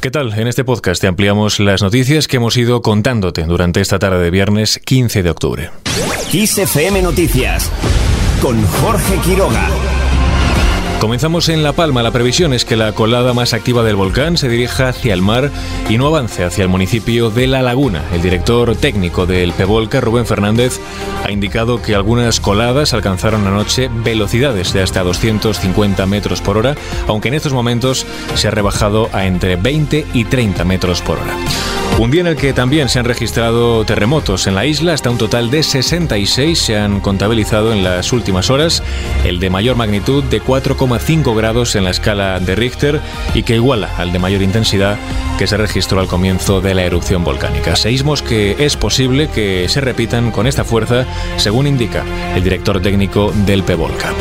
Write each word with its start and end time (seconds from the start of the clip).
¿Qué 0.00 0.12
tal? 0.12 0.32
En 0.38 0.46
este 0.46 0.62
podcast 0.62 1.00
te 1.00 1.08
ampliamos 1.08 1.58
las 1.58 1.82
noticias 1.82 2.28
que 2.28 2.36
hemos 2.36 2.56
ido 2.56 2.82
contándote 2.82 3.42
durante 3.42 3.80
esta 3.80 3.98
tarde 3.98 4.22
de 4.22 4.30
viernes 4.30 4.78
15 4.84 5.24
de 5.24 5.30
octubre. 5.30 5.70
XFM 6.30 7.02
Noticias 7.02 7.68
con 8.40 8.64
Jorge 8.64 9.16
Quiroga. 9.24 9.68
Comenzamos 11.00 11.48
en 11.48 11.62
La 11.62 11.72
Palma. 11.72 12.02
La 12.02 12.10
previsión 12.10 12.52
es 12.52 12.64
que 12.64 12.74
la 12.74 12.92
colada 12.92 13.32
más 13.32 13.54
activa 13.54 13.84
del 13.84 13.94
volcán 13.94 14.36
se 14.36 14.48
dirija 14.48 14.88
hacia 14.88 15.14
el 15.14 15.22
mar 15.22 15.52
y 15.88 15.96
no 15.96 16.08
avance 16.08 16.42
hacia 16.42 16.62
el 16.62 16.68
municipio 16.68 17.30
de 17.30 17.46
La 17.46 17.62
Laguna. 17.62 18.02
El 18.12 18.20
director 18.20 18.74
técnico 18.74 19.24
del 19.24 19.52
Pevolca, 19.52 20.00
Rubén 20.00 20.26
Fernández, 20.26 20.80
ha 21.24 21.30
indicado 21.30 21.80
que 21.80 21.94
algunas 21.94 22.40
coladas 22.40 22.94
alcanzaron 22.94 23.46
anoche 23.46 23.88
velocidades 23.92 24.72
de 24.72 24.82
hasta 24.82 25.04
250 25.04 26.04
metros 26.06 26.40
por 26.40 26.58
hora, 26.58 26.74
aunque 27.06 27.28
en 27.28 27.34
estos 27.34 27.52
momentos 27.52 28.04
se 28.34 28.48
ha 28.48 28.50
rebajado 28.50 29.08
a 29.12 29.26
entre 29.26 29.54
20 29.54 30.04
y 30.12 30.24
30 30.24 30.64
metros 30.64 31.00
por 31.00 31.18
hora. 31.18 31.36
Un 31.98 32.12
día 32.12 32.20
en 32.20 32.28
el 32.28 32.36
que 32.36 32.52
también 32.52 32.88
se 32.88 33.00
han 33.00 33.04
registrado 33.04 33.84
terremotos 33.84 34.46
en 34.46 34.54
la 34.54 34.66
isla, 34.66 34.92
hasta 34.92 35.10
un 35.10 35.18
total 35.18 35.50
de 35.50 35.64
66 35.64 36.56
se 36.56 36.78
han 36.78 37.00
contabilizado 37.00 37.72
en 37.72 37.82
las 37.82 38.12
últimas 38.12 38.50
horas, 38.50 38.84
el 39.24 39.40
de 39.40 39.50
mayor 39.50 39.74
magnitud 39.74 40.22
de 40.22 40.40
4,5 40.40 41.36
grados 41.36 41.74
en 41.74 41.82
la 41.82 41.90
escala 41.90 42.38
de 42.38 42.54
Richter 42.54 43.00
y 43.34 43.42
que 43.42 43.56
iguala 43.56 43.90
al 43.98 44.12
de 44.12 44.20
mayor 44.20 44.42
intensidad 44.42 44.96
que 45.38 45.48
se 45.48 45.56
registró 45.56 45.98
al 45.98 46.06
comienzo 46.06 46.60
de 46.60 46.74
la 46.74 46.84
erupción 46.84 47.24
volcánica. 47.24 47.74
Seísmos 47.74 48.22
que 48.22 48.54
es 48.64 48.76
posible 48.76 49.28
que 49.28 49.68
se 49.68 49.80
repitan 49.80 50.30
con 50.30 50.46
esta 50.46 50.64
fuerza, 50.64 51.04
según 51.36 51.66
indica 51.66 52.04
el 52.36 52.44
director 52.44 52.80
técnico 52.80 53.32
del 53.44 53.64
PEVOLCA. 53.64 54.14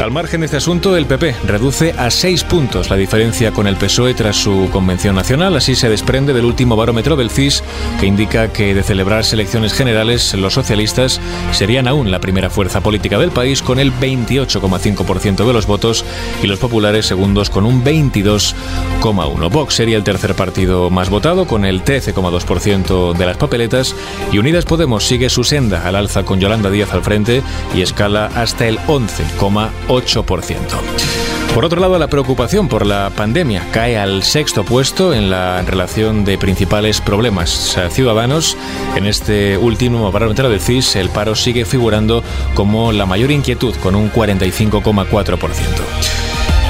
Al 0.00 0.10
margen 0.10 0.40
de 0.40 0.46
este 0.46 0.56
asunto, 0.56 0.96
el 0.96 1.04
PP 1.04 1.36
reduce 1.44 1.92
a 1.92 2.10
seis 2.10 2.42
puntos 2.42 2.88
la 2.88 2.96
diferencia 2.96 3.52
con 3.52 3.66
el 3.66 3.76
PSOE 3.76 4.14
tras 4.14 4.34
su 4.34 4.70
convención 4.72 5.14
nacional. 5.14 5.54
Así 5.54 5.74
se 5.74 5.90
desprende 5.90 6.32
del 6.32 6.46
último 6.46 6.74
barómetro 6.74 7.16
del 7.16 7.28
CIS, 7.28 7.62
que 8.00 8.06
indica 8.06 8.50
que 8.50 8.74
de 8.74 8.82
celebrarse 8.82 9.34
elecciones 9.34 9.74
generales, 9.74 10.32
los 10.32 10.54
socialistas 10.54 11.20
serían 11.52 11.86
aún 11.86 12.10
la 12.10 12.18
primera 12.18 12.48
fuerza 12.48 12.80
política 12.80 13.18
del 13.18 13.30
país 13.30 13.60
con 13.60 13.78
el 13.78 13.92
28,5% 13.92 15.46
de 15.46 15.52
los 15.52 15.66
votos 15.66 16.02
y 16.42 16.46
los 16.46 16.58
populares 16.58 17.04
segundos 17.04 17.50
con 17.50 17.66
un 17.66 17.84
22,1%. 17.84 19.50
Vox 19.50 19.74
sería 19.74 19.98
el 19.98 20.04
tercer 20.04 20.34
partido 20.34 20.88
más 20.88 21.10
votado 21.10 21.46
con 21.46 21.66
el 21.66 21.84
13,2% 21.84 23.12
de 23.12 23.26
las 23.26 23.36
papeletas 23.36 23.94
y 24.32 24.38
Unidas 24.38 24.64
Podemos 24.64 25.04
sigue 25.04 25.28
su 25.28 25.44
senda 25.44 25.86
al 25.86 25.94
alza 25.94 26.22
con 26.22 26.40
Yolanda 26.40 26.70
Díaz 26.70 26.94
al 26.94 27.02
frente 27.02 27.42
y 27.74 27.82
escala 27.82 28.30
hasta 28.34 28.66
el 28.66 28.78
11,1%. 28.78 29.89
8%. 29.90 30.56
Por 31.54 31.64
otro 31.64 31.80
lado, 31.80 31.98
la 31.98 32.06
preocupación 32.06 32.68
por 32.68 32.86
la 32.86 33.10
pandemia 33.10 33.66
cae 33.72 33.98
al 33.98 34.22
sexto 34.22 34.64
puesto 34.64 35.12
en 35.12 35.30
la 35.30 35.62
relación 35.62 36.24
de 36.24 36.38
principales 36.38 37.00
problemas 37.00 37.76
ciudadanos. 37.90 38.56
En 38.94 39.06
este 39.06 39.58
último 39.58 40.12
barómetro 40.12 40.48
del 40.48 40.60
CIS, 40.60 40.94
el 40.94 41.08
paro 41.08 41.34
sigue 41.34 41.64
figurando 41.64 42.22
como 42.54 42.92
la 42.92 43.04
mayor 43.04 43.32
inquietud, 43.32 43.74
con 43.82 43.96
un 43.96 44.12
45,4%. 44.12 46.19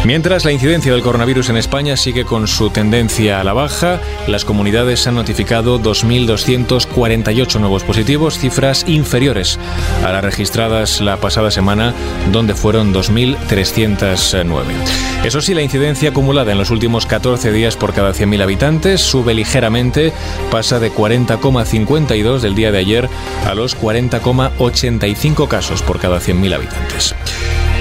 Mientras 0.05 0.47
la 0.47 0.53
incidencia 0.53 0.93
del 0.93 1.03
coronavirus 1.03 1.51
en 1.51 1.59
España 1.59 1.95
sigue 1.95 2.25
con 2.25 2.49
su 2.49 2.71
tendencia 2.71 3.39
a 3.39 3.45
la 3.45 3.53
baja, 3.53 4.01
las 4.27 4.47
comunidades 4.47 5.07
han 5.07 5.15
notificado 5.15 5.79
2.248 5.79 7.61
nuevos 7.61 7.85
positivos, 7.85 8.39
cifras 8.39 8.85
inferiores 8.89 9.59
a 10.03 10.11
las 10.11 10.25
registradas 10.25 11.03
la 11.03 11.19
pasada 11.19 11.51
semana, 11.51 11.93
donde 12.33 12.55
fueron 12.55 12.95
2.309. 12.95 14.63
Eso 15.23 15.43
sí, 15.43 15.53
la 15.53 15.61
incidencia 15.61 16.09
acumulada 16.09 16.53
en 16.53 16.59
los 16.59 16.71
últimos 16.71 17.05
14 17.05 17.53
días 17.53 17.77
por 17.77 17.93
cada 17.93 18.13
100.000 18.13 18.43
habitantes 18.43 19.03
sube 19.03 19.35
ligeramente, 19.35 20.15
pasa 20.51 20.81
de 20.81 20.91
40,52 20.91 22.41
del 22.41 22.55
día 22.55 22.73
de 22.73 22.79
ayer 22.79 23.09
a 23.47 23.55
los 23.55 23.79
40,85 23.79 25.47
casos 25.47 25.83
por 25.83 26.01
cada 26.01 26.21
100.000 26.21 26.55
habitantes. 26.55 27.15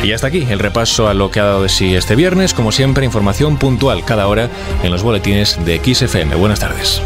Y 0.03 0.13
hasta 0.13 0.27
aquí 0.27 0.45
el 0.49 0.59
repaso 0.59 1.07
a 1.07 1.13
lo 1.13 1.29
que 1.29 1.39
ha 1.39 1.45
dado 1.45 1.63
de 1.63 1.69
sí 1.69 1.95
este 1.95 2.15
viernes. 2.15 2.53
Como 2.53 2.71
siempre, 2.71 3.05
información 3.05 3.57
puntual 3.57 4.05
cada 4.05 4.27
hora 4.27 4.49
en 4.81 4.91
los 4.91 5.03
boletines 5.03 5.63
de 5.65 5.79
XFM. 5.83 6.35
Buenas 6.35 6.59
tardes. 6.59 7.01